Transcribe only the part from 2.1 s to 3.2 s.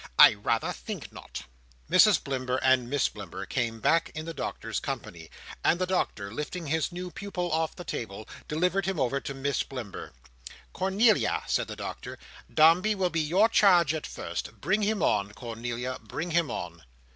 Blimber and Miss